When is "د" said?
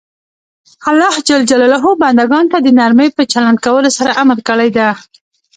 2.61-2.67